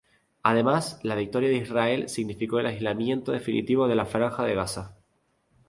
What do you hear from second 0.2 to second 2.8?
Además, la victoria de Israel significó el